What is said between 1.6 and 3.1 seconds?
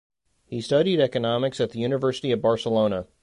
at the University of Barcelona.